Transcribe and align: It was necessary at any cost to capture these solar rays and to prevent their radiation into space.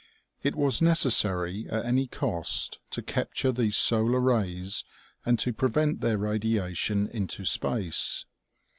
It 0.41 0.55
was 0.55 0.81
necessary 0.81 1.67
at 1.69 1.85
any 1.85 2.07
cost 2.07 2.79
to 2.89 3.03
capture 3.03 3.51
these 3.51 3.77
solar 3.77 4.19
rays 4.19 4.83
and 5.27 5.37
to 5.37 5.53
prevent 5.53 6.01
their 6.01 6.17
radiation 6.17 7.07
into 7.07 7.45
space. 7.45 8.25